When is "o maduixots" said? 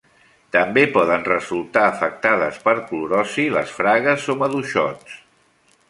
4.35-5.23